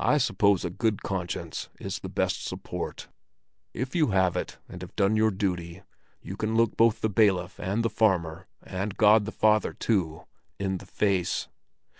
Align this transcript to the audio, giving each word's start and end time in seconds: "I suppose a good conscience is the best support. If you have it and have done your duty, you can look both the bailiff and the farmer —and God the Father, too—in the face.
"I 0.00 0.18
suppose 0.18 0.64
a 0.64 0.70
good 0.70 1.04
conscience 1.04 1.68
is 1.78 2.00
the 2.00 2.08
best 2.08 2.44
support. 2.44 3.06
If 3.72 3.94
you 3.94 4.08
have 4.08 4.36
it 4.36 4.58
and 4.68 4.82
have 4.82 4.96
done 4.96 5.14
your 5.14 5.30
duty, 5.30 5.84
you 6.20 6.36
can 6.36 6.56
look 6.56 6.76
both 6.76 7.00
the 7.00 7.08
bailiff 7.10 7.60
and 7.60 7.84
the 7.84 7.90
farmer 7.90 8.48
—and 8.60 8.96
God 8.96 9.26
the 9.26 9.30
Father, 9.30 9.72
too—in 9.72 10.78
the 10.78 10.86
face. 10.86 11.46